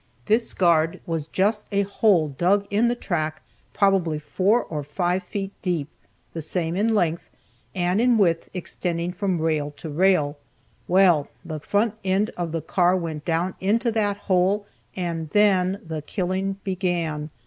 [0.25, 5.51] This guard was just a hole dug in the track, probably four or five feet
[5.61, 5.89] deep,
[6.33, 7.29] the same in length,
[7.75, 10.39] and in width extending from rail to rail.
[10.87, 16.01] Well, the front end of the car went down into that hole, and then the
[16.01, 17.29] killing began.